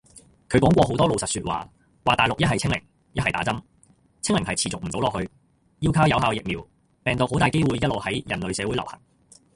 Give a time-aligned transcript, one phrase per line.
[0.49, 1.59] 佢講過好多老實說話，
[2.03, 2.81] 話大陸一係清零
[3.13, 3.61] 一係打針，
[4.19, 5.29] 清零係持續唔到落去，
[5.81, 6.67] 要靠有效疫苗，
[7.03, 8.99] 病毒好大機會一路喺人類社會流行